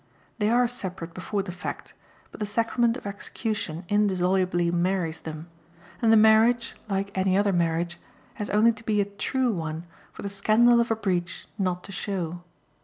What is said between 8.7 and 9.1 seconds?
to be a